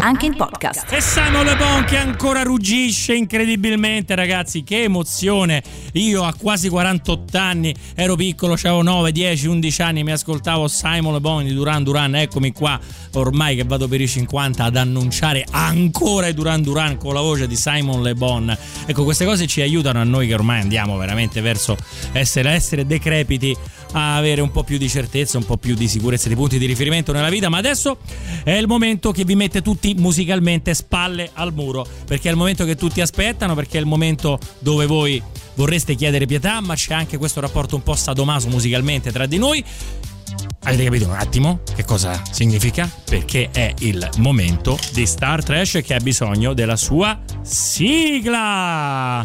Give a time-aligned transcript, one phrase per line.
[0.00, 0.92] Anche in podcast.
[0.92, 4.62] E Simon Le Bon che ancora ruggisce incredibilmente, ragazzi.
[4.62, 5.60] Che emozione!
[5.94, 11.14] Io a quasi 48 anni ero piccolo, avevo 9, 10, 11 anni, mi ascoltavo Simon
[11.14, 12.14] Le Bon di Duran Duran.
[12.14, 12.78] Eccomi qua,
[13.14, 17.48] ormai che vado per i 50, ad annunciare ancora i Duran Duran con la voce
[17.48, 18.56] di Simon Le Bon.
[18.86, 21.76] Ecco, queste cose ci aiutano a noi che ormai andiamo veramente verso
[22.12, 23.56] essere, essere decrepiti
[23.92, 26.66] a avere un po' più di certezza, un po' più di sicurezza di punti di
[26.66, 27.48] riferimento nella vita.
[27.48, 27.98] Ma adesso
[28.44, 32.64] è il momento che vi mette tutti musicalmente spalle al muro, perché è il momento
[32.64, 35.22] che tutti aspettano, perché è il momento dove voi
[35.54, 39.64] vorreste chiedere pietà, ma c'è anche questo rapporto un po' sadomaso musicalmente tra di noi.
[40.64, 42.90] Avete capito un attimo che cosa significa?
[43.04, 49.24] Perché è il momento di Star Trash che ha bisogno della sua sigla.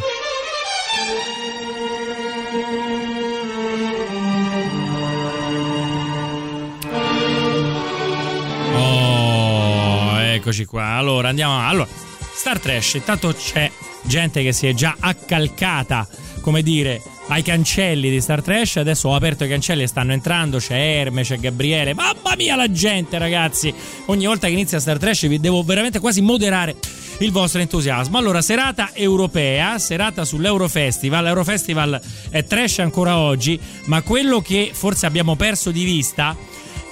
[10.53, 10.85] Eccoci qua.
[10.85, 11.67] Allora andiamo.
[11.67, 11.87] Allora,
[12.33, 13.69] Star Trash, intanto c'è
[14.03, 16.07] gente che si è già accalcata,
[16.41, 18.77] come dire, ai cancelli di Star Trash.
[18.77, 20.59] Adesso ho aperto i cancelli e stanno entrando.
[20.59, 21.95] C'è Erme, c'è Gabriele.
[21.95, 23.73] Mamma mia, la gente, ragazzi!
[24.05, 26.75] Ogni volta che inizia Star Trash vi devo veramente quasi moderare
[27.19, 28.17] il vostro entusiasmo.
[28.17, 31.23] Allora, serata europea, serata sull'Eurofestival.
[31.23, 36.35] L'Eurofestival è trash ancora oggi, ma quello che forse abbiamo perso di vista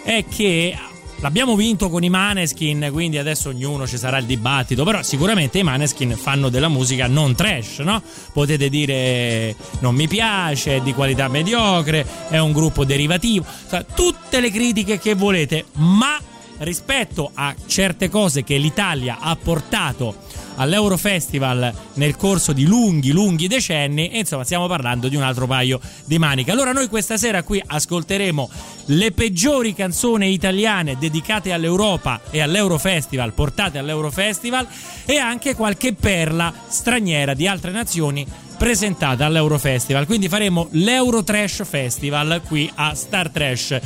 [0.03, 0.75] è che
[1.21, 5.63] L'abbiamo vinto con i Maneskin, quindi adesso ognuno ci sarà il dibattito, però sicuramente i
[5.63, 8.01] Maneskin fanno della musica non trash, no?
[8.33, 14.39] Potete dire non mi piace, è di qualità mediocre, è un gruppo derivativo, cioè, tutte
[14.39, 16.19] le critiche che volete, ma
[16.57, 20.15] rispetto a certe cose che l'Italia ha portato
[20.55, 24.09] all'Eurofestival nel corso di lunghi, lunghi decenni.
[24.09, 26.51] E insomma, stiamo parlando di un altro paio di maniche.
[26.51, 28.49] Allora, noi questa sera qui ascolteremo
[28.85, 34.67] le peggiori canzoni italiane dedicate all'Europa e all'Eurofestival, portate all'Eurofestival,
[35.05, 38.25] e anche qualche perla straniera di altre nazioni
[38.57, 40.05] presentata all'Eurofestival.
[40.05, 43.79] Quindi faremo l'Eurotrash Festival qui a Star Trash.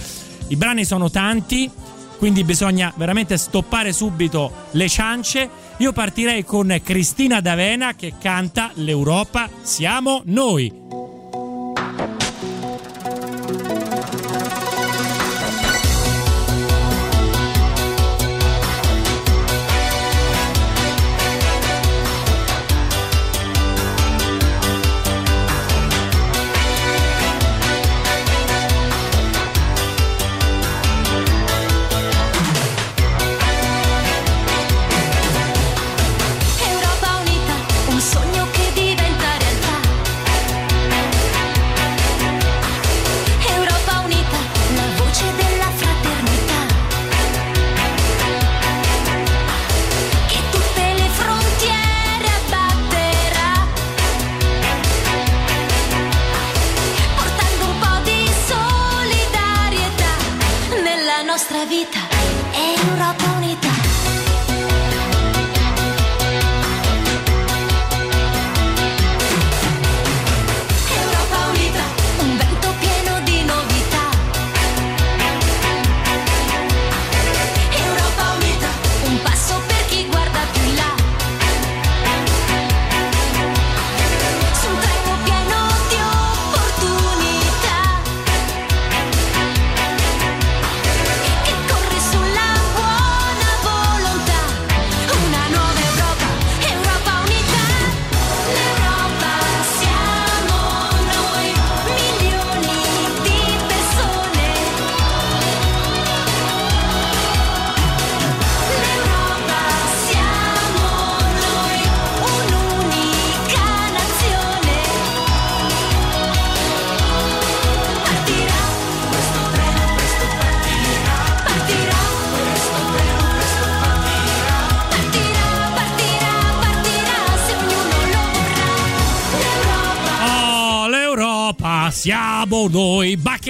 [0.48, 1.70] I brani sono tanti,
[2.18, 5.50] quindi bisogna veramente stoppare subito le ciance.
[5.80, 11.05] Io partirei con Cristina D'Avena che canta L'Europa siamo noi.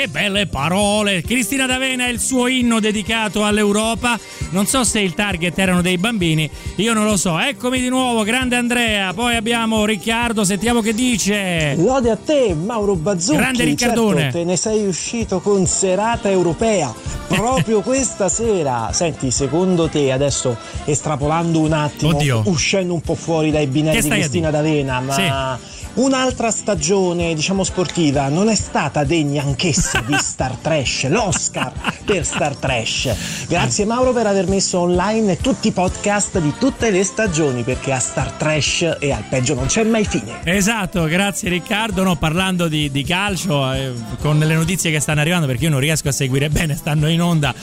[0.05, 1.21] Che belle parole!
[1.21, 4.17] Cristina D'Avena è il suo inno dedicato all'Europa.
[4.51, 7.39] Non so se il target erano dei bambini, io non lo so.
[7.39, 9.13] Eccomi di nuovo, grande Andrea.
[9.13, 11.75] Poi abbiamo Riccardo, sentiamo che dice.
[11.77, 13.37] Lode a te, Mauro Bazzucchi.
[13.37, 14.21] Grande Riccardone.
[14.21, 16.93] Certo, te ne sei uscito con serata europea
[17.27, 18.89] proprio questa sera.
[18.93, 20.55] Senti, secondo te, adesso
[20.85, 22.43] estrapolando un attimo, Oddio.
[22.45, 25.57] uscendo un po' fuori dai binari di Cristina D'Avena, ma
[25.95, 31.71] Un'altra stagione, diciamo sportiva, non è stata degna anch'essa di Star Trash, l'Oscar
[32.03, 33.47] per Star Trash.
[33.47, 37.99] Grazie Mauro per aver messo online tutti i podcast di tutte le stagioni, perché a
[37.99, 40.41] Star Trash e al peggio non c'è mai fine.
[40.43, 42.03] Esatto, grazie Riccardo.
[42.03, 45.79] No, parlando di, di calcio, eh, con le notizie che stanno arrivando, perché io non
[45.79, 47.53] riesco a seguire bene, stanno in onda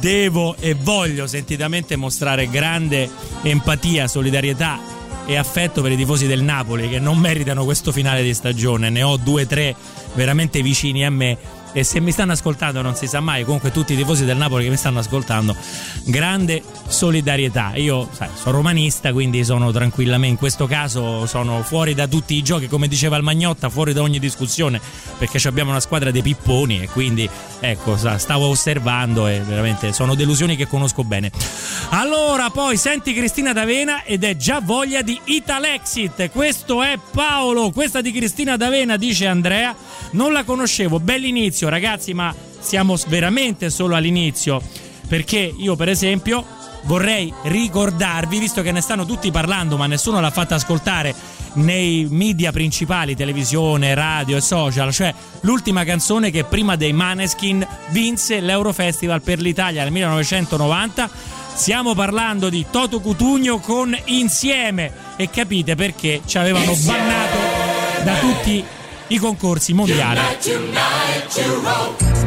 [0.00, 3.08] devo e voglio sentitamente mostrare grande
[3.42, 8.34] empatia, solidarietà e affetto per i tifosi del Napoli che non meritano questo finale di
[8.34, 8.90] stagione.
[8.90, 9.74] Ne ho due o tre
[10.14, 13.92] veramente vicini a me e se mi stanno ascoltando non si sa mai, comunque tutti
[13.92, 15.54] i tifosi del Napoli che mi stanno ascoltando,
[16.04, 17.72] grande solidarietà.
[17.76, 22.42] Io sai, sono romanista, quindi sono tranquillamente, in questo caso sono fuori da tutti i
[22.42, 24.80] giochi, come diceva il Magnotta, fuori da ogni discussione,
[25.18, 27.28] perché abbiamo una squadra dei pipponi e quindi
[27.60, 31.30] ecco, stavo osservando e veramente sono delusioni che conosco bene.
[31.90, 36.30] Allora, poi senti Cristina D'Avena ed è già voglia di Italexit.
[36.30, 39.74] Questo è Paolo, questa di Cristina D'Avena, dice Andrea.
[40.12, 44.62] Non la conoscevo, bell'inizio ragazzi, ma siamo veramente solo all'inizio.
[45.08, 46.44] Perché io, per esempio,
[46.84, 51.14] vorrei ricordarvi, visto che ne stanno tutti parlando, ma nessuno l'ha fatta ascoltare
[51.54, 58.40] nei media principali, televisione, radio e social, cioè l'ultima canzone che prima dei Maneskin vinse
[58.40, 61.10] l'Eurofestival per l'Italia nel 1990.
[61.52, 67.38] Stiamo parlando di Toto Cutugno con Insieme e capite perché ci avevano bannato
[68.04, 68.64] da tutti
[69.18, 70.20] concorsi mondiali.
[71.28, 72.19] con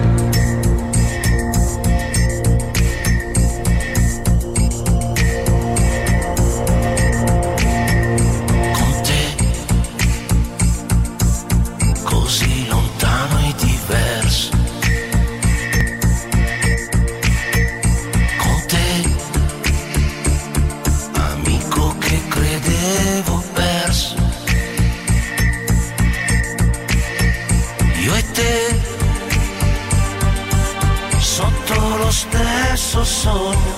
[32.03, 33.75] lo stesso sogno.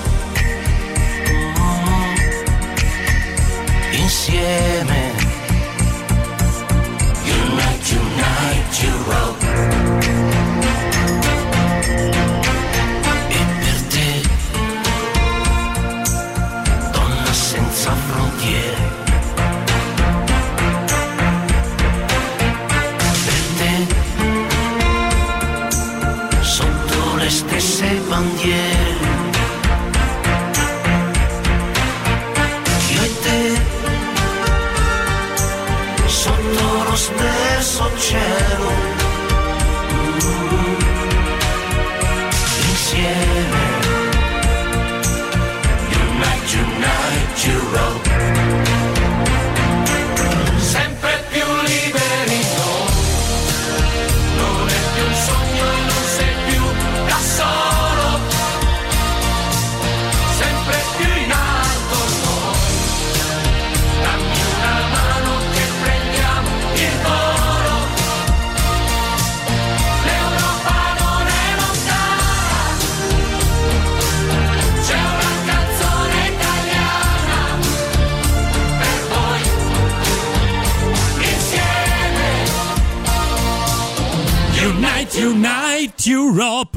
[1.54, 2.16] Mm.
[4.02, 5.14] insieme.
[7.24, 9.35] Unite, unite, Europe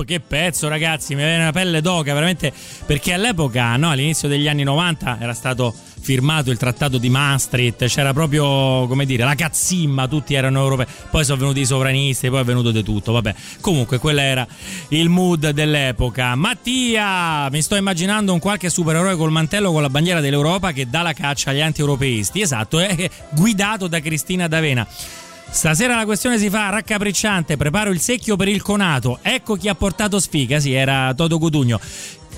[0.08, 2.50] che pezzo ragazzi, mi viene una pelle d'oca veramente
[2.86, 8.14] perché all'epoca, no, all'inizio degli anni 90 era stato firmato il trattato di Maastricht, c'era
[8.14, 12.44] proprio, come dire, la cazzimma, tutti erano europei, poi sono venuti i sovranisti, poi è
[12.44, 13.34] venuto di tutto, vabbè.
[13.60, 14.46] Comunque quello era
[14.88, 16.34] il mood dell'epoca.
[16.36, 21.02] Mattia, mi sto immaginando un qualche supereroe col mantello con la bandiera dell'Europa che dà
[21.02, 24.86] la caccia agli anti-europeisti, esatto, è guidato da Cristina D'Avena.
[25.50, 29.18] Stasera la questione si fa raccapricciante, preparo il secchio per il conato.
[29.22, 31.80] Ecco chi ha portato sfiga, sì, era Toto Cutugno.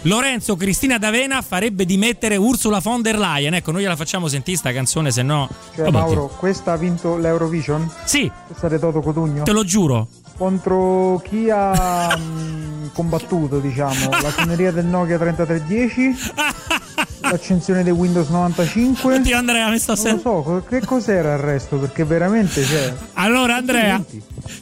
[0.04, 3.52] Lorenzo Cristina D'Avena farebbe dimettere Ursula von der Leyen.
[3.54, 5.46] Ecco, noi gliela facciamo sentire sta canzone, se no.
[5.74, 7.90] Cioè, Vabbè, Mauro, questa ha vinto l'Eurovision?
[8.04, 9.42] Sì, Questa è Toto Cotugno?
[9.42, 10.08] te lo giuro.
[10.38, 16.16] Contro chi ha mh, combattuto, diciamo, la suoneria del Nokia 3310,
[17.22, 19.14] l'accensione del Windows 95.
[19.14, 20.42] Oddio, Andrea, mi sto Non lo sentendo.
[20.44, 21.76] so, che cos'era il resto?
[21.76, 22.94] Perché veramente cioè, c'è.
[23.14, 24.02] Allora, Andrea,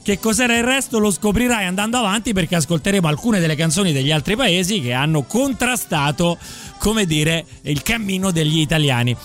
[0.02, 4.36] che cos'era il resto lo scoprirai andando avanti perché ascolteremo alcune delle canzoni degli altri
[4.36, 6.38] paesi che hanno contrastato,
[6.78, 9.16] come dire, il cammino degli italiani.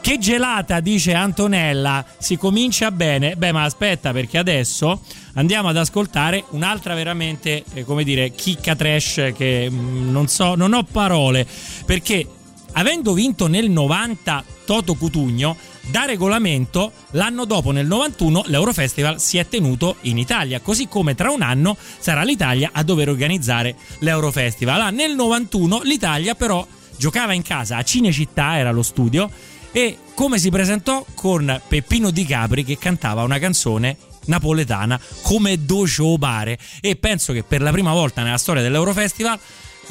[0.00, 3.36] Che gelata, dice Antonella, si comincia bene.
[3.36, 5.00] Beh, ma aspetta, perché adesso
[5.34, 10.72] andiamo ad ascoltare un'altra veramente, eh, come dire, chicca trash che mm, non so, non
[10.72, 11.46] ho parole.
[11.86, 12.26] Perché
[12.72, 15.56] avendo vinto nel 90 Toto Cutugno,
[15.88, 21.30] da regolamento l'anno dopo nel 91 l'Eurofestival si è tenuto in Italia, così come tra
[21.30, 24.80] un anno sarà l'Italia a dover organizzare l'Eurofestival.
[24.80, 29.30] Ah, nel 91 l'Italia però giocava in casa a Cinecittà, era lo studio,
[29.72, 36.16] e come si presentò con Peppino Di Capri che cantava una canzone napoletana come Docio
[36.18, 39.38] Bare e penso che per la prima volta nella storia dell'Eurofestival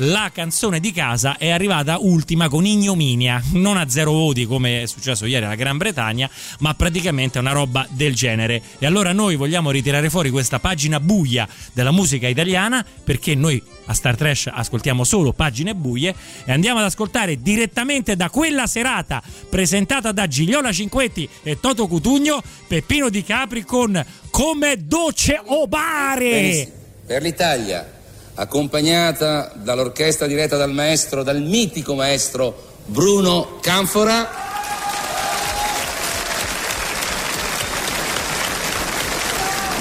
[0.03, 4.86] la canzone di casa è arrivata ultima con ignominia, non a zero voti come è
[4.86, 6.29] successo ieri alla Gran Bretagna,
[6.60, 8.62] ma praticamente una roba del genere.
[8.79, 13.93] E allora noi vogliamo ritirare fuori questa pagina buia della musica italiana perché noi a
[13.93, 16.15] Star Trash ascoltiamo solo pagine buie
[16.46, 22.41] e andiamo ad ascoltare direttamente da quella serata presentata da Gigliola Cinquetti e Toto Cutugno
[22.67, 26.72] Peppino Di Capri con Come Doce Obare.
[27.05, 28.00] Per l'Italia,
[28.36, 34.40] accompagnata dall'orchestra diretta dal maestro, dal mitico maestro Bruno Canfora.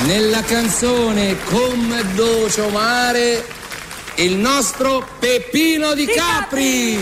[0.05, 3.45] Nella canzone Come Doce Mare
[4.17, 6.97] il nostro Peppino Di Capri.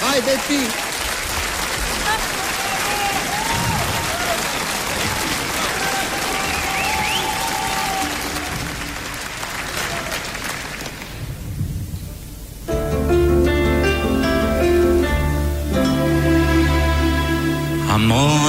[0.00, 0.83] Vai Peppi.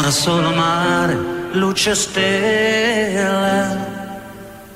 [0.05, 1.17] Amore solo mare,
[1.53, 3.75] luce stelle,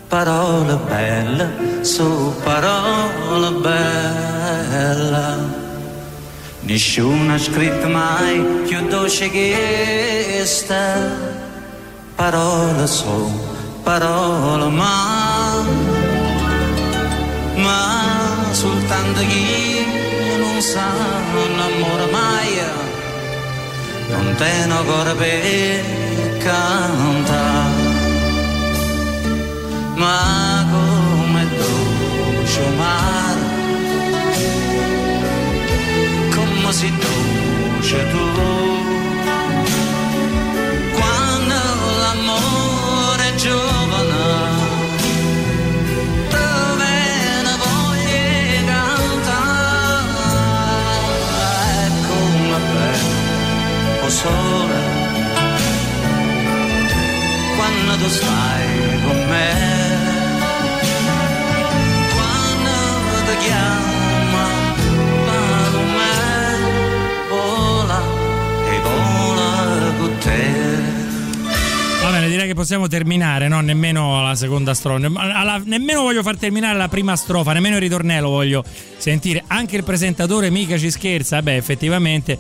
[0.07, 5.35] parole belle su parole belle.
[6.61, 10.95] Nessuno ha scritto mai più dolce che questa,
[12.15, 13.29] parole su
[13.83, 15.63] parole ma,
[17.53, 19.85] ma soltanto chi
[20.39, 22.49] non sa amore mai
[24.09, 25.83] non te ancora per
[26.39, 27.87] cantare,
[29.95, 33.43] ma come dolce mare,
[36.35, 38.25] come si dolce tu,
[40.97, 41.55] quando
[42.01, 43.35] l'amore è
[58.09, 58.67] stai
[59.05, 59.53] con me
[62.13, 62.71] quando
[63.25, 64.45] ti chiama
[65.95, 66.15] me
[67.29, 68.01] vola
[68.65, 70.97] e vola con te
[72.01, 73.59] Va bene, direi che possiamo terminare, no?
[73.59, 75.09] Nemmeno la seconda strofa.
[75.65, 78.63] Nemmeno voglio far terminare la prima strofa, nemmeno il ritornello voglio
[78.97, 79.43] sentire.
[79.47, 81.41] Anche il presentatore mica ci scherza.
[81.41, 82.39] Beh, effettivamente.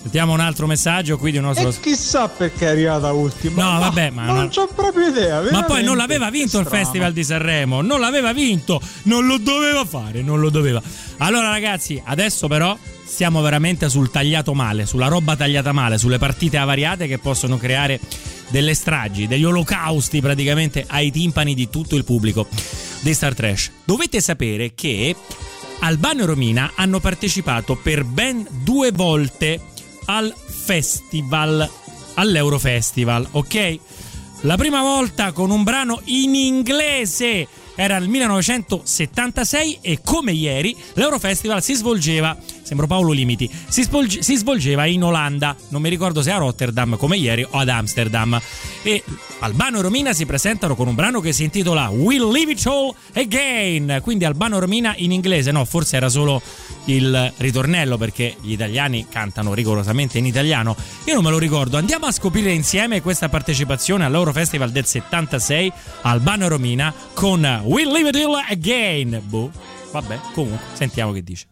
[0.00, 1.68] Sentiamo un altro messaggio qui di un nostro.
[1.68, 3.62] E chissà perché è arrivata ultima.
[3.72, 5.42] No, vabbè, ma non non- c'ho proprio idea.
[5.50, 6.84] Ma poi non l'aveva vinto il Strano.
[6.84, 10.80] Festival di Sanremo, non l'aveva vinto, non lo doveva fare, non lo doveva.
[11.18, 16.56] Allora ragazzi, adesso però stiamo veramente sul tagliato male, sulla roba tagliata male, sulle partite
[16.58, 17.98] avariate che possono creare
[18.48, 22.46] delle stragi, degli olocausti praticamente ai timpani di tutto il pubblico
[23.00, 23.70] di Star Trash.
[23.84, 25.14] Dovete sapere che
[25.80, 29.60] Albano e Romina hanno partecipato per ben due volte
[30.10, 31.68] al festival,
[32.14, 33.78] all'Eurofestival, ok?
[34.42, 41.62] La prima volta con un brano in inglese era il 1976 e come ieri l'Eurofestival
[41.62, 42.36] si svolgeva,
[42.68, 46.98] sembro Paolo Limiti, si, svolge- si svolgeva in Olanda, non mi ricordo se a Rotterdam
[46.98, 48.38] come ieri o ad Amsterdam.
[48.82, 49.02] E
[49.38, 52.94] Albano e Romina si presentano con un brano che si intitola We'll Leave It All
[53.14, 56.42] Again, quindi Albano e Romina in inglese, no, forse era solo
[56.84, 60.76] il ritornello perché gli italiani cantano rigorosamente in italiano.
[61.06, 61.78] Io non me lo ricordo.
[61.78, 65.72] Andiamo a scoprire insieme questa partecipazione all'Eurofestival del 76
[66.02, 69.22] Albano e Romina con We'll Leave It All Again.
[69.24, 69.50] Boh,
[69.92, 71.46] vabbè, comunque, sentiamo che dice.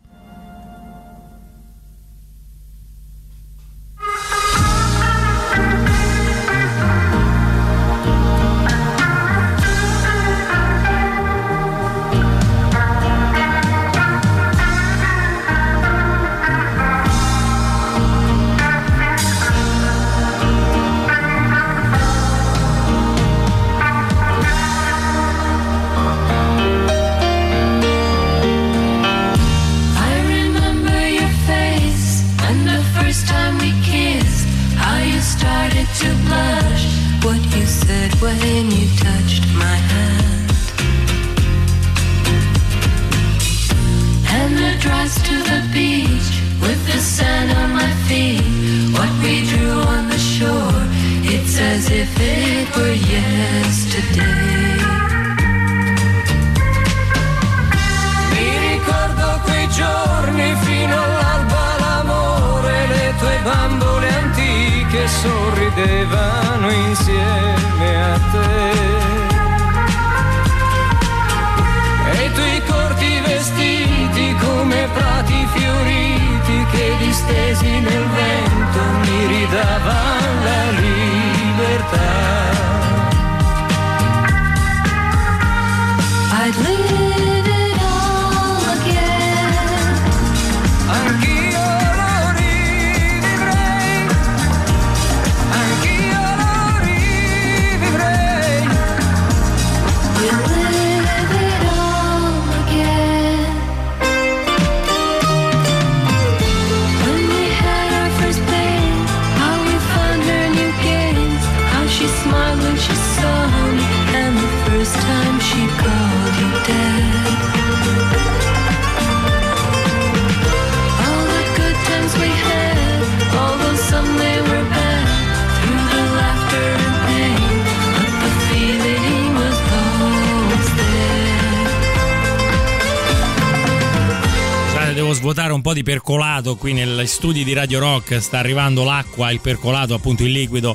[135.77, 138.23] Di percolato qui negli studi di Radio Rock.
[138.23, 140.75] Sta arrivando l'acqua, il percolato, appunto il liquido.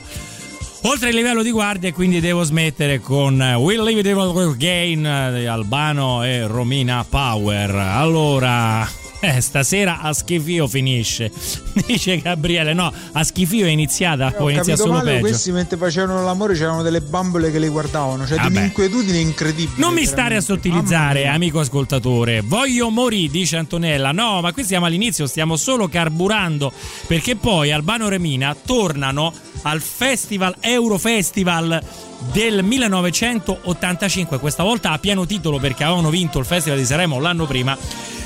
[0.83, 6.23] Oltre il livello di guardia, quindi devo smettere con Will Live It Again di Albano
[6.23, 7.71] e Romina Power.
[7.71, 8.87] Allora,
[9.21, 11.31] eh, stasera a schifio finisce.
[11.85, 15.27] Dice Gabriele, no, a schifio è iniziata, Ho poi inizia capito solo male, peggio.
[15.27, 18.57] questi mentre facevano l'amore c'erano delle bambole che li guardavano, cioè di Vabbè.
[18.57, 19.77] un'inquietudine incredibile.
[19.77, 22.41] Non mi stare a sottilizzare, amico ascoltatore.
[22.41, 24.11] Voglio morire, dice Antonella.
[24.11, 26.71] No, ma qui siamo all'inizio, stiamo solo carburando.
[27.07, 31.81] Perché poi Albano e Remina tornano al Festival Eurofestival
[32.31, 34.39] del 1985.
[34.39, 37.77] Questa volta a pieno titolo perché avevano vinto il Festival di Sanremo l'anno prima.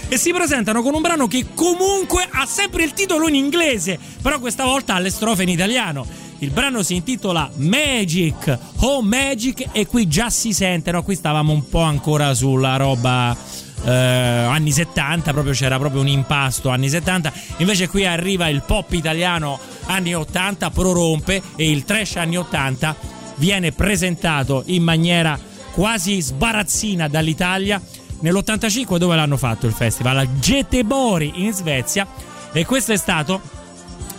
[0.08, 4.40] E si presentano con un brano che comunque ha sempre il titolo in inglese, però
[4.40, 6.06] questa volta ha le strofe in italiano.
[6.40, 11.02] Il brano si intitola Magic, Oh Magic e qui già si sente, no?
[11.02, 13.36] Qui stavamo un po' ancora sulla roba
[13.84, 18.92] eh, anni 70, proprio c'era proprio un impasto anni 70, invece qui arriva il pop
[18.94, 22.96] italiano anni 80, prorompe e il trash anni 80
[23.38, 25.38] viene presentato in maniera
[25.72, 27.82] quasi sbarazzina dall'Italia
[28.20, 32.08] nell'85 dove l'hanno fatto il festival a Göteborg in Svezia
[32.52, 33.42] e questo è stato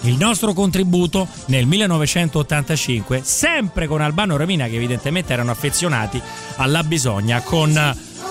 [0.02, 6.20] il nostro contributo nel 1985, sempre con Albano e Romina che evidentemente erano affezionati
[6.56, 7.72] alla bisogna con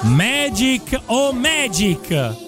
[0.02, 2.10] Magic o Magic.
[2.10, 2.45] Magic,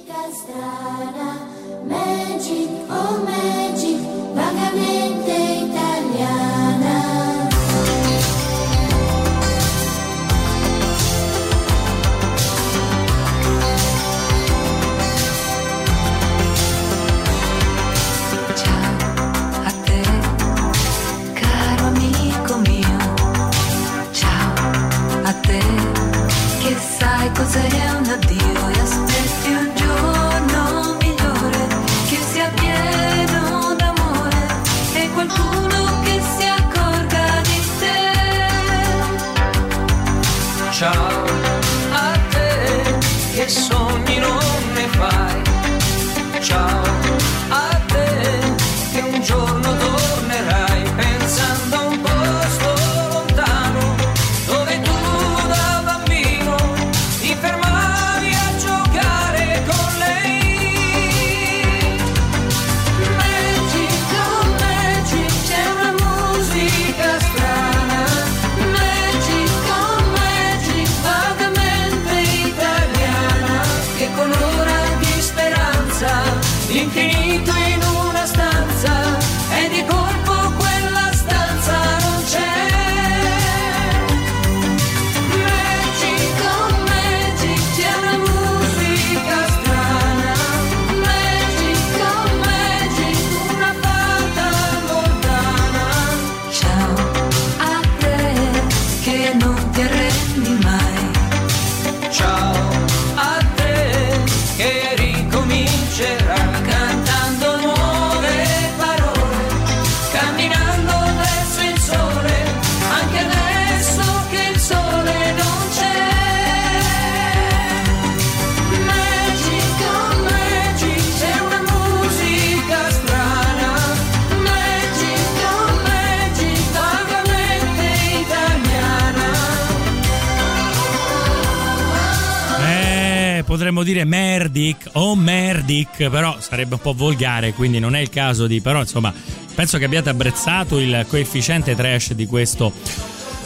[133.67, 138.47] potremmo dire Merdic o Merdic, però sarebbe un po' volgare, quindi non è il caso
[138.47, 138.61] di...
[138.61, 139.13] però insomma
[139.53, 142.71] penso che abbiate apprezzato il coefficiente trash di questo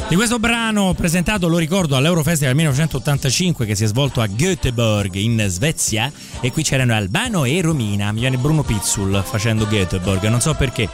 [0.07, 5.43] di questo brano presentato, lo ricordo, all'Eurofestival 1985 che si è svolto a Göteborg in
[5.47, 10.53] Svezia e qui c'erano Albano e Romina, mi viene Bruno Pizzul facendo Göteborg, non so
[10.53, 10.87] perché.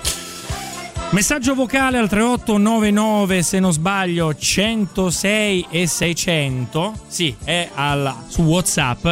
[1.12, 9.08] Messaggio vocale al 3899 se non sbaglio 106 e 600, sì, è al, su WhatsApp.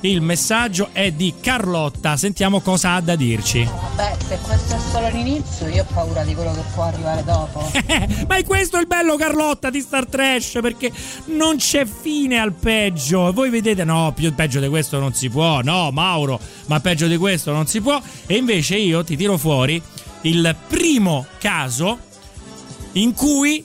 [0.00, 3.66] Il messaggio è di Carlotta, sentiamo cosa ha da dirci.
[3.94, 7.70] Beh, se questo è solo l'inizio, io ho paura di quello che può arrivare dopo.
[8.26, 10.90] Ma è questo il bello Carlotta di Star Trash perché
[11.26, 13.32] non c'è fine al peggio.
[13.32, 15.60] Voi vedete, no, più peggio di questo non si può.
[15.62, 18.00] No, Mauro, ma peggio di questo non si può.
[18.26, 19.80] E invece io ti tiro fuori
[20.28, 21.98] il primo caso
[22.92, 23.64] in cui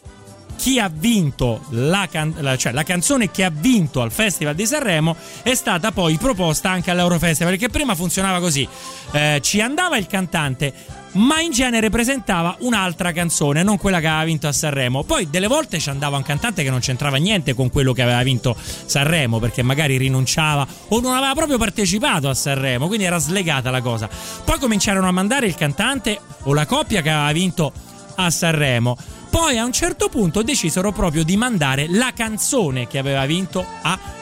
[0.58, 4.68] chi ha vinto la, can- la- cioè la canzone che ha vinto al Festival di
[4.68, 8.68] Sanremo è stata poi proposta anche all'Eurofestival perché prima funzionava così.
[9.12, 10.72] Eh, ci andava il cantante
[11.14, 15.04] ma in genere presentava un'altra canzone, non quella che aveva vinto a Sanremo.
[15.04, 18.22] Poi delle volte ci andava un cantante che non c'entrava niente con quello che aveva
[18.24, 23.72] vinto Sanremo, perché magari rinunciava o non aveva proprio partecipato a Sanremo, quindi era slegata
[23.72, 24.10] la cosa.
[24.44, 27.72] Poi cominciarono a mandare il cantante o la coppia che aveva vinto
[28.16, 28.98] a Sanremo.
[29.30, 33.98] Poi a un certo punto decisero proprio di mandare la canzone che aveva vinto a
[33.98, 34.21] Sanremo.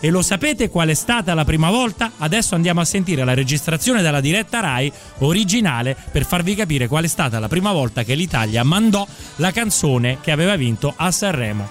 [0.00, 2.12] E lo sapete qual è stata la prima volta?
[2.18, 7.06] Adesso andiamo a sentire la registrazione della diretta Rai originale per farvi capire qual è
[7.06, 11.68] stata la prima volta che l'Italia mandò la canzone che aveva vinto a Sanremo.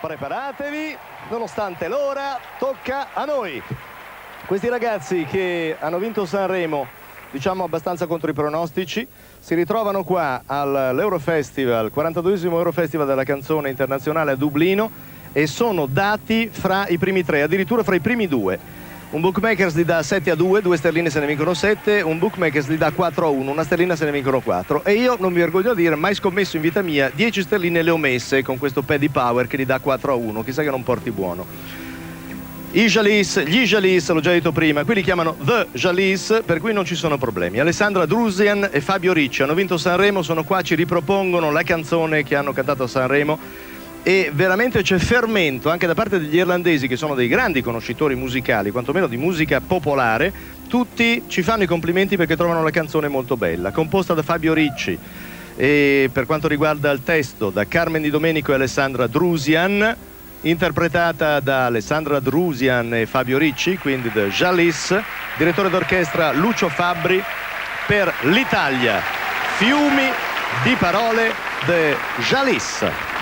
[0.00, 0.96] Preparatevi,
[1.30, 3.62] nonostante l'ora, tocca a noi.
[4.46, 6.86] Questi ragazzi che hanno vinto Sanremo,
[7.30, 9.08] diciamo abbastanza contro i pronostici,
[9.40, 16.86] si ritrovano qua all'Eurofestival, 42esimo Eurofestival della canzone internazionale a Dublino e sono dati fra
[16.88, 18.58] i primi tre, addirittura fra i primi due.
[19.10, 22.68] Un bookmakers li dà 7 a 2, due sterline se ne vincono 7, un bookmakers
[22.68, 24.84] li dà 4 a 1, una sterlina se ne vincono 4.
[24.84, 27.90] E io non mi vergogno a dire, mai scommesso in vita mia, 10 sterline le
[27.90, 30.82] ho messe con questo Paddy Power che li dà 4 a 1, chissà che non
[30.82, 31.46] porti buono.
[32.72, 36.72] I Jalis, gli Jalis, l'ho già detto prima, qui li chiamano The Jalis, per cui
[36.72, 37.60] non ci sono problemi.
[37.60, 42.34] Alessandra Drusian e Fabio Ricci hanno vinto Sanremo, sono qua, ci ripropongono la canzone che
[42.34, 43.38] hanno cantato a Sanremo
[44.06, 48.70] e veramente c'è fermento anche da parte degli irlandesi che sono dei grandi conoscitori musicali,
[48.70, 50.30] quantomeno di musica popolare,
[50.68, 54.98] tutti ci fanno i complimenti perché trovano la canzone molto bella, composta da Fabio Ricci
[55.56, 59.96] e per quanto riguarda il testo da Carmen Di Domenico e Alessandra Drusian,
[60.42, 64.94] interpretata da Alessandra Drusian e Fabio Ricci, quindi The Jalis,
[65.38, 67.22] direttore d'orchestra Lucio Fabbri
[67.86, 69.00] per l'Italia.
[69.56, 70.10] Fiumi
[70.62, 71.32] di parole
[71.64, 71.96] The
[72.28, 73.13] Jalis.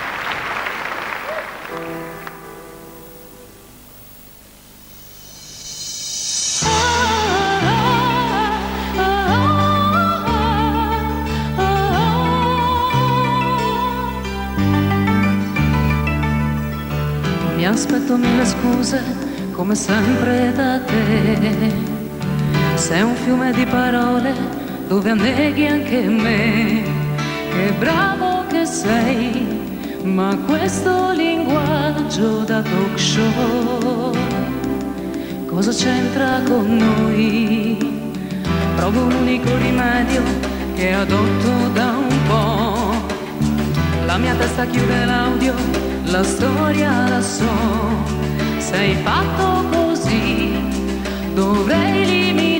[17.93, 19.03] Aspetto mille scuse,
[19.51, 21.71] come sempre da te.
[22.73, 24.33] Sei un fiume di parole
[24.87, 26.81] dove anneghi anche me.
[27.51, 29.45] Che bravo che sei,
[30.05, 34.11] ma questo linguaggio da talk show
[35.45, 37.77] cosa c'entra con noi?
[38.75, 40.23] Provo un unico rimedio
[40.73, 44.05] che adotto da un po'.
[44.05, 45.53] La mia testa chiude l'audio,
[46.13, 47.55] la storia la so.
[48.59, 50.53] Sei fatto così,
[51.33, 52.52] dovrei limitarmi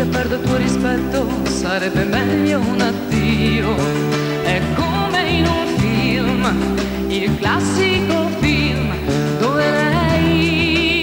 [0.00, 3.76] Che perdo il tuo rispetto, sarebbe meglio un addio.
[4.42, 6.50] È come in un film,
[7.08, 8.94] il classico film
[9.38, 10.96] dove lei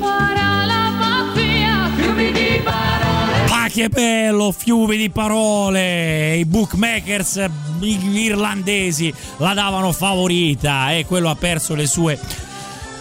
[0.00, 3.48] farà la pazzia, fiumi di parole.
[3.48, 6.34] Ma che bello, fiumi di parole!
[6.38, 7.48] I bookmakers
[7.80, 12.50] irlandesi la davano favorita e quello ha perso le sue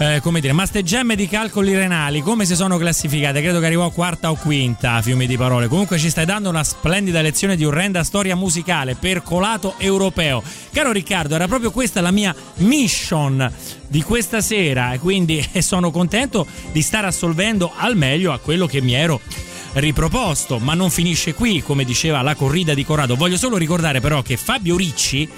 [0.01, 3.39] eh, come dire, Gemme di calcoli renali, come si sono classificate?
[3.39, 5.67] Credo che arrivò quarta o quinta, fiumi di parole.
[5.67, 10.41] Comunque ci stai dando una splendida lezione di orrenda storia musicale, percolato europeo.
[10.71, 13.51] Caro Riccardo, era proprio questa la mia mission
[13.87, 18.81] di questa sera e quindi sono contento di stare assolvendo al meglio a quello che
[18.81, 19.21] mi ero
[19.73, 23.15] riproposto, ma non finisce qui, come diceva la corrida di Corrado.
[23.15, 25.29] Voglio solo ricordare però che Fabio Ricci,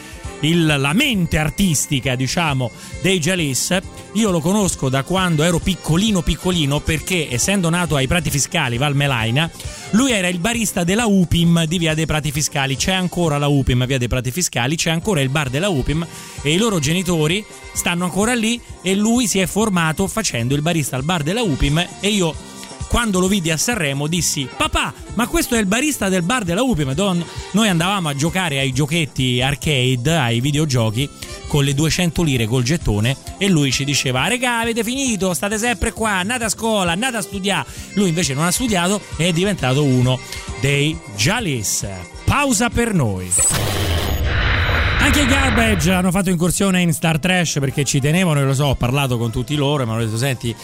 [0.44, 3.78] il- la mente artistica, diciamo, dei Jalis,
[4.14, 8.96] io lo conosco da quando ero piccolino piccolino perché essendo nato ai Prati Fiscali, Val
[8.96, 9.50] Melaina,
[9.92, 12.76] lui era il barista della UPIM di Via dei Prati Fiscali.
[12.76, 16.06] C'è ancora la UPIM Via dei Prati Fiscali, c'è ancora il bar della UPIM
[16.42, 20.96] e i loro genitori stanno ancora lì e lui si è formato facendo il barista
[20.96, 22.34] al bar della UPIM e io
[22.94, 26.62] quando lo vidi a Sanremo dissi papà ma questo è il barista del bar della
[26.62, 31.10] UPIM Don- noi andavamo a giocare ai giochetti arcade ai videogiochi
[31.48, 35.92] con le 200 lire col gettone e lui ci diceva regà avete finito state sempre
[35.92, 37.68] qua andate a scuola andate a studiare.
[37.94, 40.20] Lui invece non ha studiato e è diventato uno
[40.60, 41.88] dei Jalis.
[42.24, 43.32] Pausa per noi.
[45.00, 48.66] Anche i Garbage hanno fatto incursione in Star Trash perché ci tenevano e lo so,
[48.66, 50.56] ho parlato con tutti loro e mi hanno detto senti,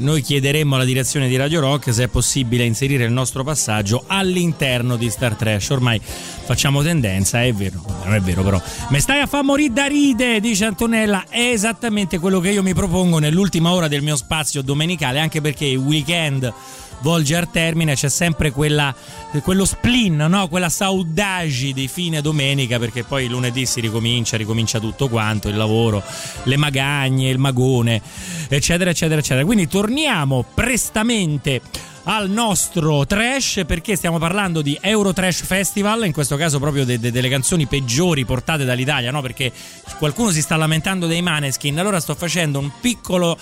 [0.00, 4.96] noi chiederemmo alla direzione di Radio Rock se è possibile inserire il nostro passaggio all'interno
[4.96, 5.70] di Star Trash.
[5.70, 8.60] Ormai facciamo tendenza, è vero, non è vero però.
[8.88, 12.74] Me stai a far morire da ride, dice Antonella, è esattamente quello che io mi
[12.74, 16.52] propongo nell'ultima ora del mio spazio domenicale, anche perché il weekend
[17.00, 18.94] volge al termine, c'è sempre quella,
[19.42, 20.48] quello splin, no?
[20.48, 26.02] quella saudagi di fine domenica, perché poi lunedì si ricomincia, ricomincia tutto quanto, il lavoro,
[26.44, 28.00] le magagne, il magone,
[28.48, 29.44] eccetera, eccetera, eccetera.
[29.44, 31.60] Quindi torniamo prestamente
[32.04, 36.98] al nostro trash perché stiamo parlando di Euro Trash Festival, in questo caso proprio de-
[36.98, 39.20] de- delle canzoni peggiori portate dall'Italia, no?
[39.20, 39.52] Perché
[39.98, 43.38] qualcuno si sta lamentando dei Maneskin, allora sto facendo un piccolo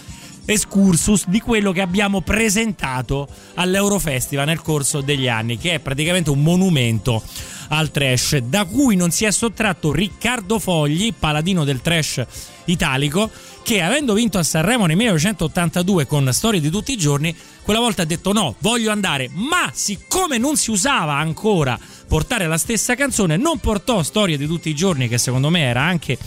[0.51, 6.43] excursus di quello che abbiamo presentato all'Eurofestival nel corso degli anni, che è praticamente un
[6.43, 7.23] monumento
[7.69, 12.25] al trash, da cui non si è sottratto Riccardo Fogli, paladino del trash
[12.65, 13.31] italico,
[13.63, 18.03] che avendo vinto a Sanremo nel 1982 con Storie di tutti i giorni, quella volta
[18.03, 23.37] ha detto no, voglio andare, ma siccome non si usava ancora portare la stessa canzone,
[23.37, 26.19] non portò Storie di tutti i giorni, che secondo me era anche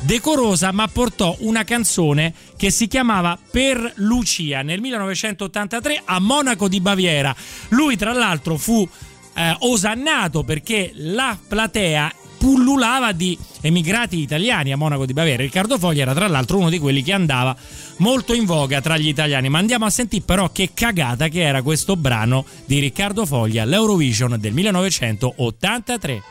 [0.00, 6.80] decorosa, ma portò una canzone che si chiamava Per Lucia nel 1983 a Monaco di
[6.80, 7.34] Baviera.
[7.68, 8.86] Lui, tra l'altro, fu
[9.34, 15.42] eh, osannato perché la platea pullulava di emigrati italiani a Monaco di Baviera.
[15.42, 17.56] Riccardo Foglia era tra l'altro uno di quelli che andava
[17.98, 19.48] molto in voga tra gli italiani.
[19.48, 24.36] Ma andiamo a sentire però che cagata che era questo brano di Riccardo Foglia, l'Eurovision
[24.38, 26.22] del 1983.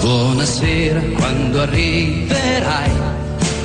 [0.00, 2.90] Buonasera quando arriverai,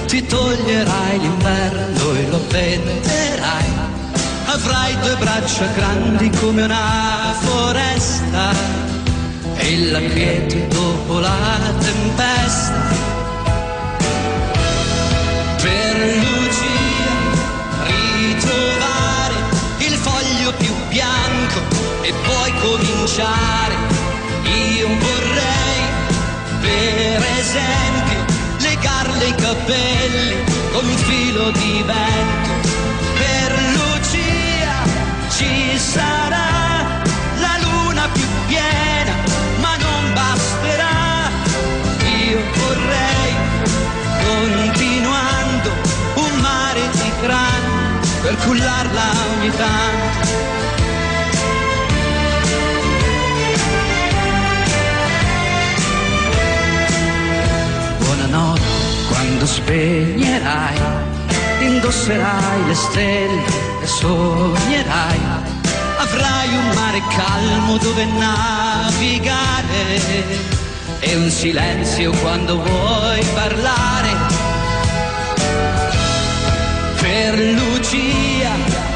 [0.06, 3.65] ti toglierai l'inverno e lo venderai.
[4.45, 8.52] Avrai due braccia grandi come una foresta
[9.56, 13.06] e la quiete dopo la tempesta.
[22.07, 23.75] E poi cominciare.
[24.43, 25.81] Io vorrei,
[26.61, 28.25] per esempio,
[28.59, 30.35] legarle i capelli
[30.71, 32.69] con un filo di vento.
[33.19, 34.75] Per Lucia
[35.35, 37.01] ci sarà
[37.39, 39.13] la luna più piena,
[39.59, 41.29] ma non basterà.
[42.23, 43.33] Io vorrei,
[44.23, 45.71] continuando,
[46.15, 50.56] un mare di grani per cullarla ogni tanto.
[59.47, 60.77] Spegnerai,
[61.62, 63.43] indosserai le stelle
[63.81, 65.19] e sognerai.
[65.99, 69.65] Avrai un mare calmo dove navigare
[70.99, 74.10] e un silenzio quando vuoi parlare.
[76.99, 78.88] Per Lucia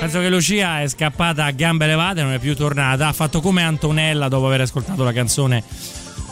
[0.00, 3.08] Penso che Lucia è scappata a gambe levate, non è più tornata.
[3.08, 5.62] Ha fatto come Antonella dopo aver ascoltato la canzone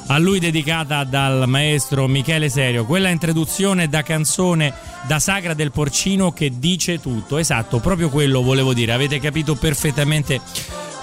[0.09, 2.85] a lui dedicata dal maestro Michele Serio.
[2.85, 4.73] Quella introduzione da canzone
[5.07, 7.39] da Sagra del Porcino che dice tutto.
[7.39, 8.93] Esatto, proprio quello volevo dire.
[8.93, 10.41] Avete capito perfettamente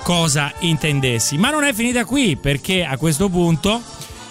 [0.03, 1.37] cosa intendessi.
[1.37, 3.81] Ma non è finita qui perché a questo punto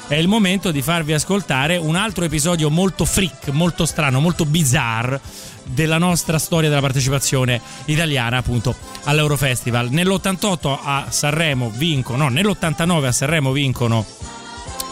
[0.09, 5.21] è il momento di farvi ascoltare un altro episodio molto freak, molto strano, molto bizarre
[5.65, 9.91] della nostra storia della partecipazione italiana appunto all'Eurofestival.
[9.91, 14.05] Nell'88 a Sanremo vincono, no, nell'89 a Sanremo vincono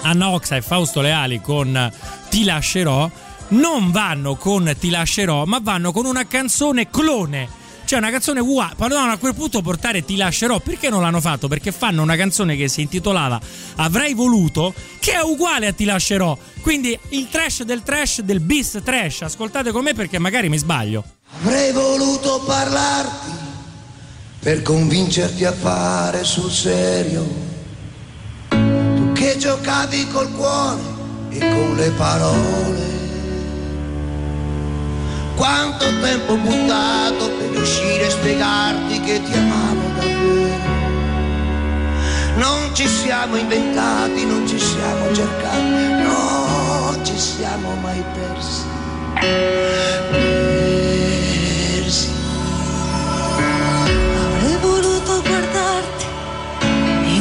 [0.02, 1.92] Anna Oxa e Fausto Leali con
[2.28, 3.10] Ti lascerò
[3.50, 7.58] non vanno con Ti lascerò, ma vanno con una canzone clone.
[7.84, 11.48] Cioè una canzone uguale, potevano a quel punto portare Ti lascerò, perché non l'hanno fatto?
[11.48, 13.40] Perché fanno una canzone che si intitolava
[13.76, 16.36] Avrei voluto, che è uguale a Ti lascerò.
[16.60, 21.02] Quindi il trash del trash del bis trash, ascoltate con me perché magari mi sbaglio.
[21.42, 23.30] Avrei voluto parlarti
[24.38, 27.49] per convincerti a fare sul serio.
[29.40, 30.82] Giocavi col cuore
[31.30, 32.78] e con le parole.
[35.34, 40.58] Quanto tempo buttato per riuscire a spiegarti che ti amavo davvero.
[42.36, 48.04] Non ci siamo inventati, non ci siamo cercati, non ci siamo mai.
[48.12, 48.64] Persi.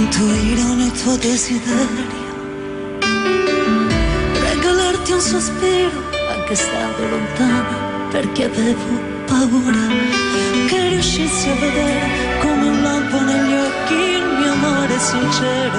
[0.10, 2.08] Intuire ogni tuo desiderio,
[4.50, 6.02] regalarti un sospiro
[6.36, 9.86] anche stando lontano, perché avevo paura
[10.68, 12.08] che riuscissi a vedere
[12.40, 15.78] come un lampo negli occhi il mio amore sincero.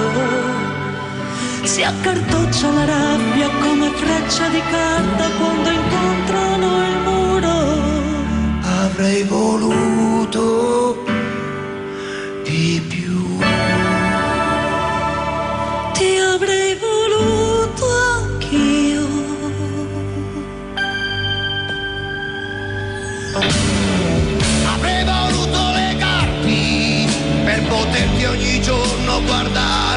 [1.63, 7.53] Si accartoccia la rabbia come freccia di carta quando incontrano il muro.
[8.85, 11.10] Avrei voluto
[28.63, 29.90] yo no.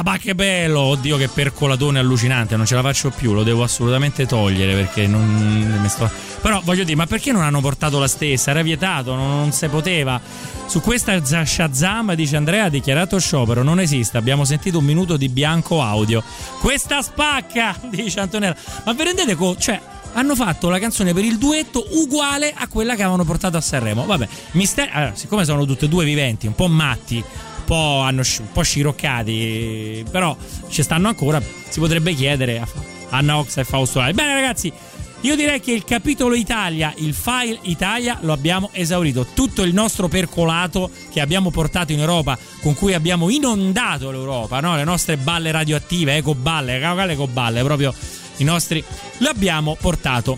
[0.00, 0.80] Mia, ma che bello!
[0.80, 5.78] Oddio, che percolatone allucinante, non ce la faccio più, lo devo assolutamente togliere perché non
[5.80, 6.10] mi sto.
[6.40, 8.50] Però voglio dire, ma perché non hanno portato la stessa?
[8.50, 10.20] Era vietato, non, non si poteva.
[10.66, 14.16] Su questa za- Shazam, dice Andrea, ha dichiarato sciopero, non esiste.
[14.16, 16.22] Abbiamo sentito un minuto di bianco audio.
[16.60, 18.56] Questa spacca, dice Antonella.
[18.84, 19.60] Ma vi rendete conto?
[19.60, 19.80] Cioè,
[20.14, 24.06] hanno fatto la canzone per il duetto uguale a quella che avevano portato a Sanremo.
[24.06, 27.22] Vabbè, mister- allora, siccome sono tutte e due viventi, un po' matti,
[27.70, 30.36] po', hanno un po' sciroccati, però
[30.70, 32.66] ci stanno ancora, si potrebbe chiedere a
[33.10, 34.00] Anna Oxa e Fausto.
[34.00, 34.72] Bene ragazzi,
[35.20, 39.24] io direi che il capitolo Italia, il file Italia lo abbiamo esaurito.
[39.24, 44.74] Tutto il nostro percolato che abbiamo portato in Europa, con cui abbiamo inondato l'Europa, no?
[44.74, 47.94] le nostre balle radioattive, ecoballe, le ecoballe, proprio
[48.38, 48.82] i nostri,
[49.18, 50.36] l'abbiamo portato.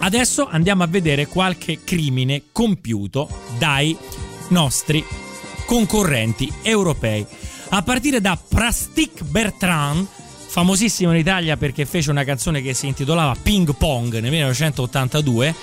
[0.00, 3.96] Adesso andiamo a vedere qualche crimine compiuto dai
[4.48, 5.04] nostri
[5.66, 7.26] concorrenti europei.
[7.70, 10.06] A partire da Plastic Bertrand,
[10.46, 15.54] famosissimo in Italia perché fece una canzone che si intitolava Ping Pong nel 1982.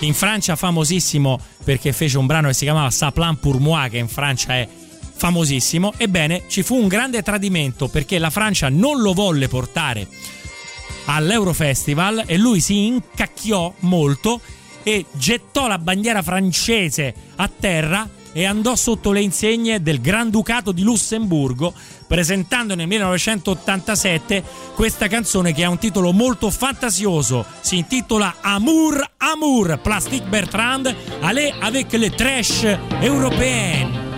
[0.00, 4.08] In Francia famosissimo perché fece un brano che si chiamava Saplan pour moi, che in
[4.08, 4.66] Francia è
[5.14, 5.92] famosissimo.
[5.96, 10.08] Ebbene, ci fu un grande tradimento perché la Francia non lo volle portare
[11.04, 14.40] all'Eurofestival e lui si incacchiò molto
[14.82, 20.82] e gettò la bandiera francese a terra e andò sotto le insegne del Granducato di
[20.82, 21.72] Lussemburgo
[22.06, 24.42] presentando nel 1987
[24.74, 27.44] questa canzone che ha un titolo molto fantasioso.
[27.60, 32.64] Si intitola Amour Amour Plastic Bertrand allez avec le trash
[33.00, 34.10] européen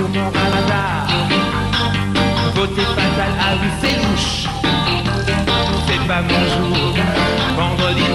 [0.00, 1.06] sur mon radar.
[2.54, 4.48] Beauté fatale, ah oui, c'est louche.
[5.86, 6.94] C'est pas mon jour,
[7.56, 8.06] vendredi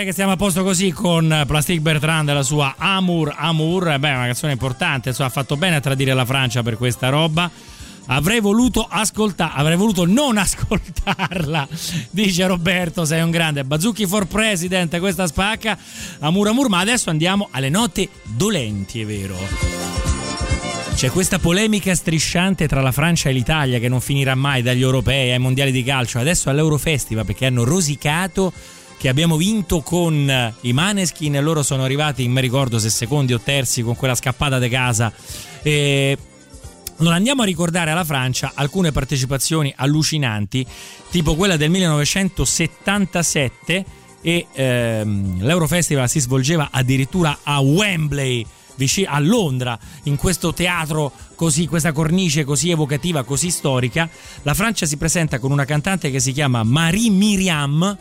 [0.00, 3.98] direi che siamo a posto così con Plastic Bertrand e la sua Amour Amour.
[3.98, 7.08] Beh, è una canzone importante, insomma, ha fatto bene a tradire la Francia per questa
[7.08, 7.50] roba.
[8.06, 11.68] Avrei voluto ascoltare, avrei voluto non ascoltarla,
[12.10, 13.64] dice Roberto, sei un grande.
[13.64, 15.76] Bazzucchi for President, questa spacca.
[16.20, 19.36] Amour Amour, ma adesso andiamo alle note dolenti, è vero.
[20.94, 25.32] C'è questa polemica strisciante tra la Francia e l'Italia che non finirà mai dagli europei
[25.32, 28.52] ai mondiali di calcio, adesso all'Eurofestival perché hanno rosicato
[29.00, 33.32] che abbiamo vinto con i Maneskin e loro sono arrivati, non mi ricordo se secondi
[33.32, 35.10] o terzi con quella scappata di casa.
[35.62, 36.18] E
[36.98, 40.66] non andiamo a ricordare alla Francia alcune partecipazioni allucinanti,
[41.10, 43.84] tipo quella del 1977
[44.20, 48.44] e ehm, l'Eurofestival si svolgeva addirittura a Wembley
[49.06, 54.08] a Londra, in questo teatro così, questa cornice così evocativa, così storica,
[54.42, 57.96] la Francia si presenta con una cantante che si chiama Marie Myriam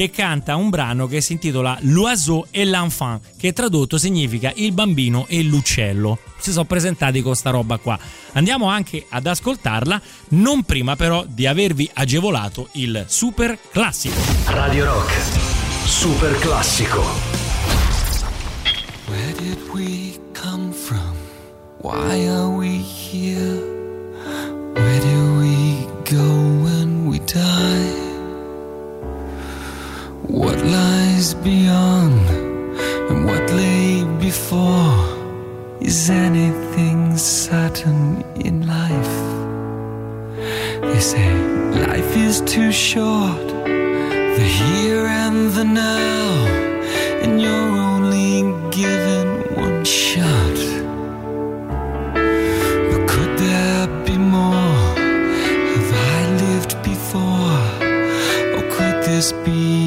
[0.00, 5.26] che canta un brano che si intitola L'oiseau et l'enfant, che tradotto significa il bambino
[5.28, 6.18] e l'uccello.
[6.38, 7.98] Si sono presentati con sta roba qua.
[8.32, 14.18] Andiamo anche ad ascoltarla, non prima però di avervi agevolato il super classico.
[14.46, 15.12] Radio Rock,
[15.84, 17.02] super classico.
[19.06, 21.14] Where did we come from?
[21.82, 23.68] Why are we here?
[24.72, 27.89] Where do we go when we die?
[31.20, 32.26] Lies beyond
[33.10, 34.96] and what lay before?
[35.80, 39.16] Is anything certain in life?
[40.80, 41.28] They say
[41.86, 43.46] life is too short,
[44.36, 46.46] the here and the now,
[47.22, 48.32] and you're only
[48.70, 49.26] given
[49.64, 50.58] one shot.
[52.90, 54.78] But could there be more?
[55.72, 57.60] Have I lived before?
[58.56, 59.79] Or could this be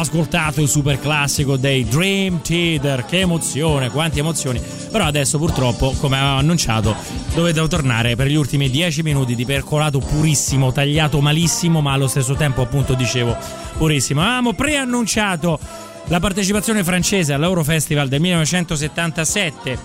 [0.00, 3.04] Abbiamo ascoltato il super classico dei Dream Theater.
[3.04, 4.58] Che emozione, quante emozioni.
[4.90, 6.96] Però adesso purtroppo, come avevo annunciato,
[7.34, 12.34] dovete tornare per gli ultimi 10 minuti di percolato purissimo, tagliato malissimo, ma allo stesso
[12.34, 13.36] tempo appunto dicevo
[13.76, 14.22] purissimo.
[14.22, 15.58] Avevamo preannunciato
[16.06, 19.78] la partecipazione francese all'Eurofestival del 1977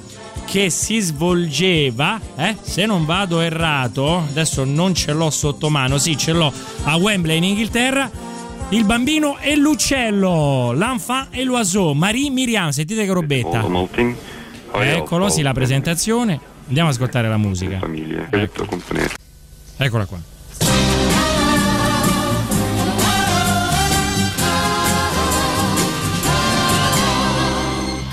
[0.45, 6.17] che si svolgeva, eh, se non vado errato, adesso non ce l'ho sotto mano, sì,
[6.17, 6.53] ce l'ho
[6.83, 8.34] a Wembley in Inghilterra.
[8.69, 13.63] Il bambino e l'uccello, l'enfant e l'oiseau, Marie Miriam, sentite che robetta.
[14.73, 16.39] Eccolo, sì, la presentazione.
[16.67, 17.79] Andiamo ad ascoltare la musica.
[18.31, 18.67] Ecco.
[19.77, 20.17] Eccola qua.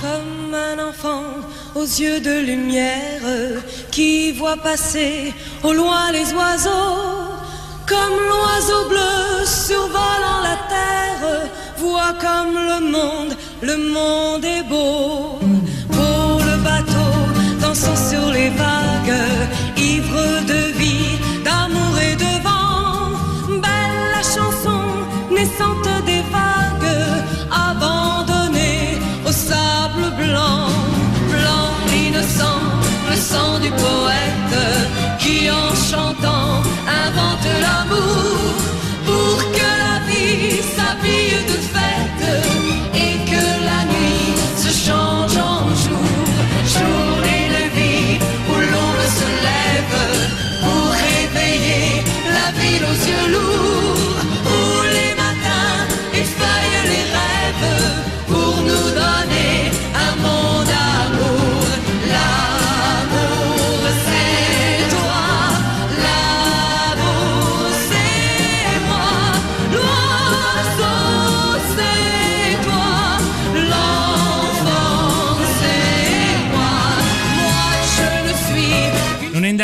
[0.01, 1.23] Comme un enfant
[1.75, 5.33] aux yeux de lumière qui voit passer
[5.63, 7.22] au loin les oiseaux.
[7.87, 15.39] Comme l'oiseau bleu survolant la terre, voit comme le monde, le monde est beau.
[15.91, 17.13] Pour le bateau
[17.61, 19.19] dansant sur les vagues,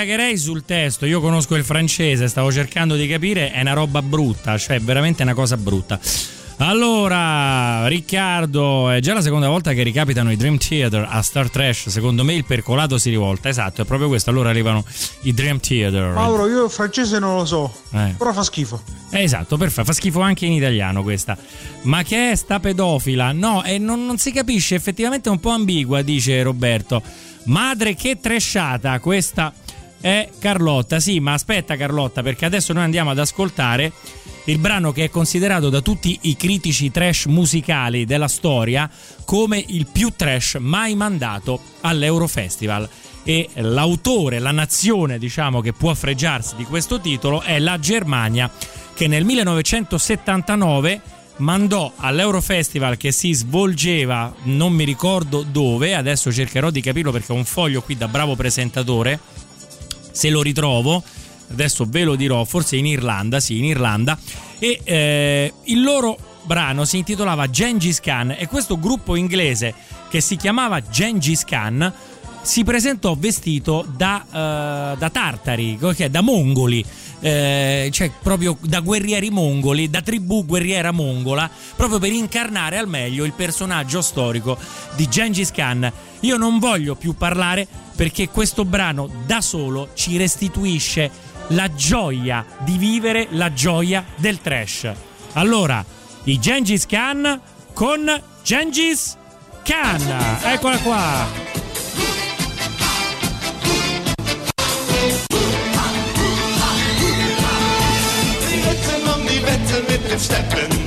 [0.08, 4.56] indagherei sul testo, io conosco il francese, stavo cercando di capire, è una roba brutta,
[4.56, 6.00] cioè veramente una cosa brutta.
[6.60, 11.88] Allora, Riccardo, è già la seconda volta che ricapitano i Dream Theater a Star Trash.
[11.88, 13.48] Secondo me il percolato si rivolta.
[13.48, 14.30] Esatto, è proprio questo.
[14.30, 14.84] Allora arrivano
[15.22, 16.12] i Dream Theater.
[16.14, 18.14] Mauro, io il francese non lo so, Eh.
[18.18, 18.82] però fa schifo.
[19.10, 21.36] Eh, Esatto, perfetto, fa schifo anche in italiano questa.
[21.82, 23.30] Ma che è sta pedofila?
[23.30, 27.00] No, e non, non si capisce, effettivamente è un po' ambigua, dice Roberto.
[27.44, 29.52] Madre che tresciata, questa
[30.00, 31.00] è Carlotta.
[31.00, 33.92] Sì, ma aspetta Carlotta, perché adesso noi andiamo ad ascoltare
[34.44, 38.90] il brano che è considerato da tutti i critici trash musicali della storia
[39.24, 42.88] come il più trash mai mandato all'Eurofestival.
[43.24, 48.50] E l'autore, la nazione, diciamo, che può fregiarsi di questo titolo è la Germania,
[48.94, 51.00] che nel 1979
[51.38, 57.36] mandò all'Eurofestival che si svolgeva non mi ricordo dove, adesso cercherò di capirlo perché ho
[57.36, 59.20] un foglio qui da bravo presentatore,
[60.10, 61.02] se lo ritrovo,
[61.50, 64.18] adesso ve lo dirò, forse in Irlanda, sì, in Irlanda,
[64.58, 69.74] e eh, il loro brano si intitolava Gengis Khan e questo gruppo inglese
[70.08, 71.92] che si chiamava Gengis Khan
[72.40, 76.82] si presentò vestito da, eh, da tartari, che- da mongoli,
[77.20, 83.24] eh, cioè proprio da guerrieri mongoli, da tribù guerriera mongola, proprio per incarnare al meglio
[83.24, 84.56] il personaggio storico
[84.96, 85.92] di Gengis Khan.
[86.20, 87.66] Io non voglio più parlare
[87.98, 91.10] perché questo brano da solo ci restituisce
[91.48, 94.88] la gioia di vivere la gioia del trash.
[95.32, 95.84] Allora,
[96.22, 97.40] i Gengis Khan
[97.74, 99.16] con Gengis
[99.64, 100.38] Khan.
[100.44, 101.26] Eccola qua.
[109.88, 110.77] Die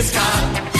[0.00, 0.77] It's gone.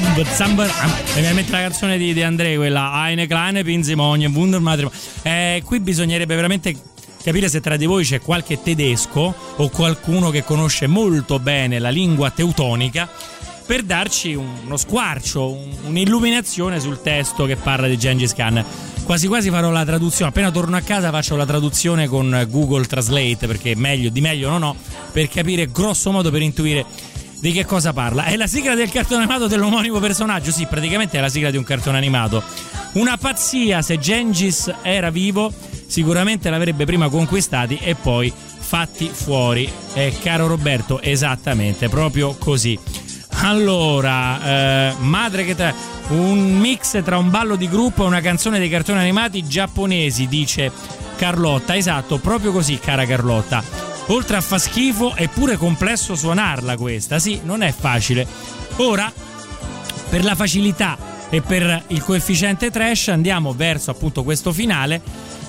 [0.00, 4.90] Mi in mente la canzone di, di Andrei, quella Eine kleine Pinzimogne, Wundermadre.
[5.22, 6.74] Eh, qui bisognerebbe veramente
[7.22, 11.90] capire se tra di voi c'è qualche tedesco o qualcuno che conosce molto bene la
[11.90, 13.08] lingua teutonica
[13.66, 18.64] per darci uno squarcio, un- un'illuminazione sul testo che parla di Gengis Khan.
[19.04, 23.46] Quasi quasi farò la traduzione, appena torno a casa faccio la traduzione con Google Translate
[23.46, 24.76] perché meglio, di meglio non ho,
[25.12, 26.84] per capire grosso modo, per intuire
[27.40, 28.24] di che cosa parla.
[28.24, 31.64] È la sigla del cartone animato dell'omonimo personaggio, sì, praticamente è la sigla di un
[31.64, 32.42] cartone animato.
[32.92, 35.52] Una pazzia, se Gengis era vivo
[35.86, 39.70] sicuramente l'avrebbe prima conquistati e poi fatti fuori.
[39.94, 42.78] Eh, caro Roberto, esattamente, proprio così.
[43.42, 45.74] Allora, eh, madre che tra
[46.08, 50.70] un mix tra un ballo di gruppo e una canzone dei cartoni animati giapponesi, dice
[51.16, 51.76] Carlotta.
[51.76, 53.89] Esatto, proprio così, cara Carlotta.
[54.10, 57.20] Oltre a fa schifo, è pure complesso suonarla questa.
[57.20, 58.26] Sì, non è facile.
[58.76, 59.10] Ora,
[60.08, 60.98] per la facilità
[61.30, 65.00] e per il coefficiente trash, andiamo verso appunto questo finale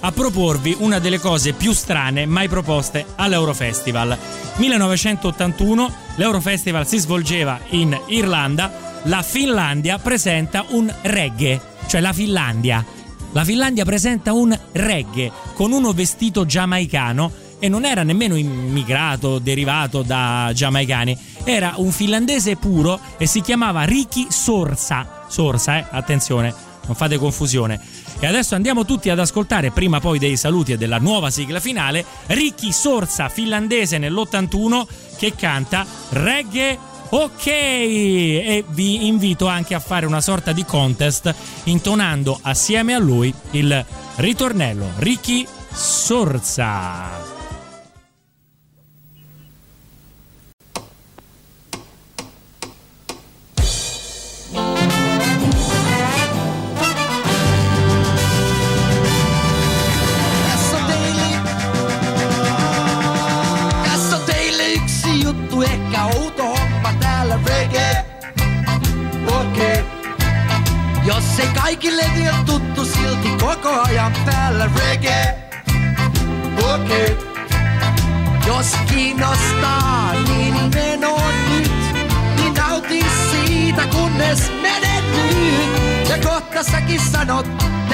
[0.02, 4.16] a proporvi una delle cose più strane mai proposte all'Eurofestival.
[4.58, 12.86] 1981, l'Eurofestival si svolgeva in Irlanda, la Finlandia presenta un reggae, cioè la Finlandia.
[13.32, 20.02] La Finlandia presenta un reggae con uno vestito giamaicano e non era nemmeno immigrato, derivato
[20.02, 25.26] da giamaicani, era un finlandese puro e si chiamava Ricky Sorsa.
[25.30, 26.52] Sorsa, eh, attenzione,
[26.88, 27.80] non fate confusione.
[28.20, 32.04] E adesso andiamo tutti ad ascoltare, prima poi dei saluti e della nuova sigla finale,
[32.26, 34.86] Ricky Sorsa, finlandese nell'81,
[35.18, 37.46] che canta Reggae Ok!
[37.46, 41.34] E vi invito anche a fare una sorta di contest
[41.66, 43.86] intonando assieme a lui il
[44.16, 47.31] ritornello Ricky Sorsa.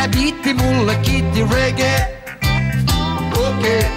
[0.08, 2.24] Biitti mulle kiitti reggae.
[3.32, 3.80] Okei.
[3.80, 3.90] Okay.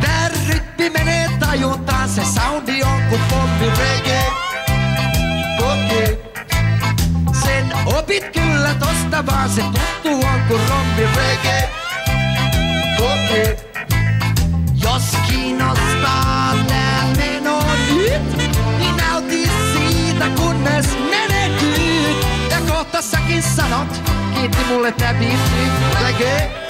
[0.00, 4.26] Tää rytmi menee tajuntaan, se soundi on kun pommi reggae.
[5.58, 6.12] Okei.
[6.12, 7.34] Okay.
[7.42, 9.62] Sen opit kyllä tosta vaan, se
[24.96, 26.61] tapisserie plaquée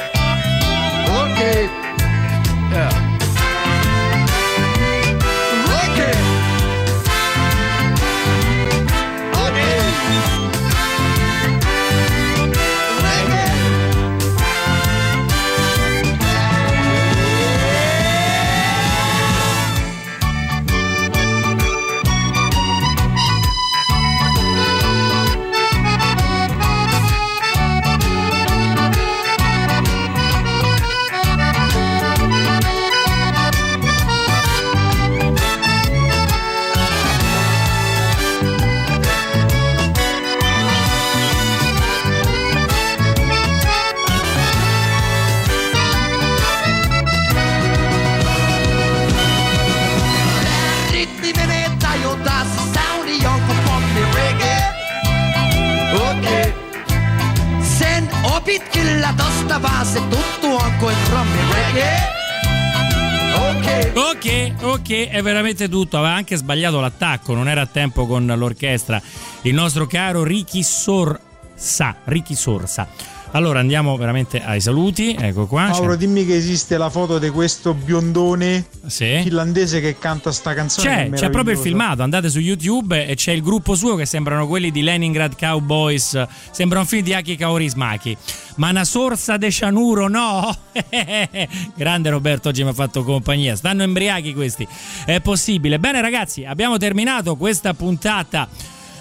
[64.62, 65.98] Ok, ok, è veramente tutto.
[65.98, 69.02] Aveva anche sbagliato l'attacco, non era a tempo con l'orchestra.
[69.42, 71.96] Il nostro caro Ricky Sorsa.
[72.04, 72.86] Ricky Sorsa.
[73.34, 75.16] Allora andiamo veramente ai saluti.
[75.18, 75.68] Ecco qua.
[75.68, 79.20] Mauro, c'è- dimmi che esiste la foto di questo biondone Sì.
[79.22, 81.08] finlandese che canta sta canzone.
[81.10, 84.46] C'è, c'è proprio il filmato, andate su YouTube e c'è il gruppo suo che sembrano
[84.46, 88.16] quelli di Leningrad Cowboys, sembra un film di Aki Kaurismaki.
[88.56, 90.54] Ma una sorsa de cianuro, no?
[91.74, 93.56] Grande Roberto, oggi mi ha fatto compagnia.
[93.56, 94.68] Stanno embriachi questi.
[95.06, 95.78] È possibile.
[95.78, 98.46] Bene ragazzi, abbiamo terminato questa puntata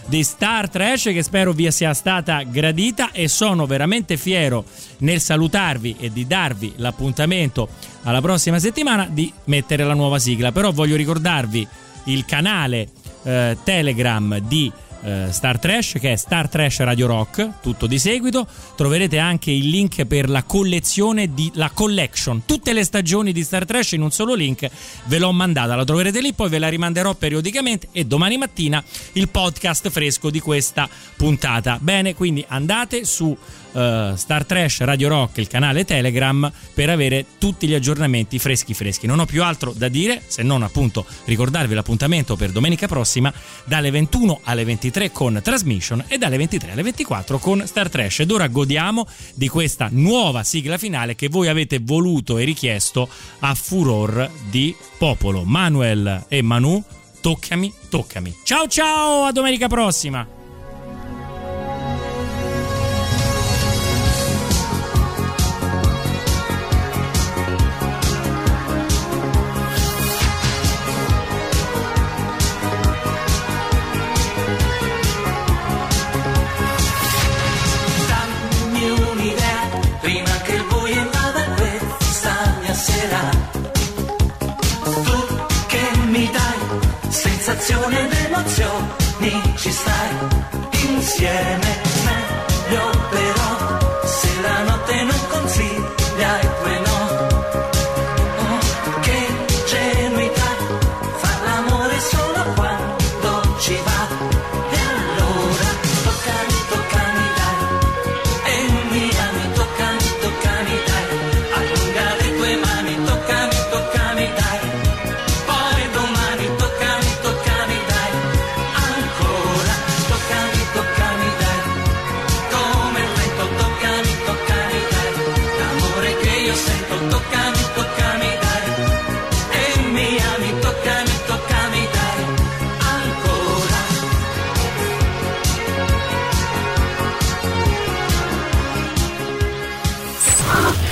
[0.05, 4.65] di Star Trash che spero vi sia stata gradita e sono veramente fiero
[4.99, 7.69] nel salutarvi e di darvi l'appuntamento
[8.03, 10.51] alla prossima settimana di mettere la nuova sigla.
[10.51, 11.67] Però voglio ricordarvi
[12.05, 12.87] il canale
[13.23, 14.71] eh, Telegram di
[15.03, 18.47] eh, Star Trash che è Star Trash Radio Rock, tutto di seguito.
[18.75, 23.65] Troverete anche il link per la collezione di la collection, tutte le stagioni di Star
[23.65, 24.69] Trash in un solo link.
[25.05, 28.83] Ve l'ho mandata, la troverete lì, poi ve la rimanderò periodicamente e domani mattina
[29.13, 31.77] il podcast fresco di questa puntata.
[31.81, 33.35] Bene, quindi andate su
[33.73, 39.07] eh, Star Trash Radio Rock, il canale Telegram, per avere tutti gli aggiornamenti freschi freschi.
[39.07, 43.31] Non ho più altro da dire se non appunto ricordarvi l'appuntamento per domenica prossima
[43.65, 48.19] dalle 21 alle 23 con Transmission e dalle 23 alle 24 con Star Trash.
[48.19, 53.09] Ed ora godiamo di questa nuova sigla finale che voi avete voluto e richiesto
[53.39, 55.43] a furor di popolo.
[55.43, 56.83] Manuel e Manu,
[57.21, 58.35] toccami, toccami.
[58.43, 60.40] Ciao ciao, a domenica prossima!